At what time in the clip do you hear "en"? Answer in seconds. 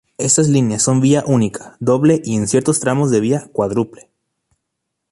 2.35-2.47